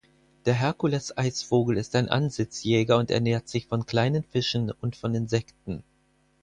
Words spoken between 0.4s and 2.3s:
Der Herkules-Eisvogel ist ein